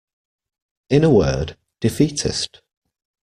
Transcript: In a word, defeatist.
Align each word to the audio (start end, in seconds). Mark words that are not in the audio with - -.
In 0.89 1.03
a 1.03 1.11
word, 1.11 1.57
defeatist. 1.79 2.63